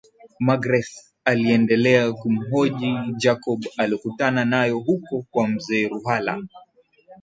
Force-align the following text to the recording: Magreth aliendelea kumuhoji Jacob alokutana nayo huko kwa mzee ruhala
Magreth 0.39 1.11
aliendelea 1.25 2.11
kumuhoji 2.13 2.93
Jacob 3.17 3.63
alokutana 3.77 4.45
nayo 4.45 4.79
huko 4.79 5.25
kwa 5.31 5.47
mzee 5.47 5.87
ruhala 5.87 6.43